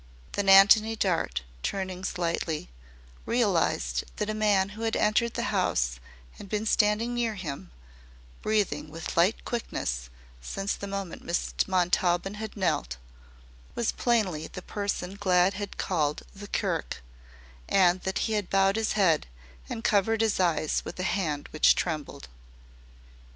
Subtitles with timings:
[0.31, 2.69] Then Antony Dart, turning slightly,
[3.27, 5.99] realized that a man who had entered the house
[6.39, 7.69] and been standing near him,
[8.41, 10.09] breathing with light quickness,
[10.41, 12.97] since the moment Miss Montaubyn had knelt,
[13.75, 17.03] was plainly the person Glad had called the "curick,"
[17.69, 19.27] and that he had bowed his head
[19.69, 22.27] and covered his eyes with a hand which trembled.